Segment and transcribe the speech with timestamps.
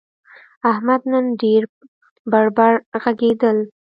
[0.71, 1.63] احمد نن ډېر
[2.31, 3.57] بړ بړ ږغېدل.